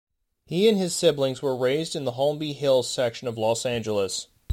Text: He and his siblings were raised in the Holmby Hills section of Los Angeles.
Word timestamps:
He 0.47 0.67
and 0.67 0.79
his 0.79 0.95
siblings 0.95 1.43
were 1.43 1.55
raised 1.55 1.95
in 1.95 2.05
the 2.05 2.13
Holmby 2.13 2.53
Hills 2.55 2.89
section 2.89 3.27
of 3.27 3.37
Los 3.37 3.67
Angeles. 3.67 4.29